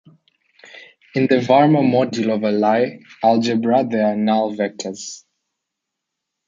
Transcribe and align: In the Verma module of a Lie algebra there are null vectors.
In 1.13 1.27
the 1.27 1.35
Verma 1.35 1.83
module 1.83 2.33
of 2.35 2.41
a 2.43 2.49
Lie 2.49 3.01
algebra 3.23 3.85
there 3.87 4.07
are 4.07 4.15
null 4.15 4.51
vectors. 4.51 5.25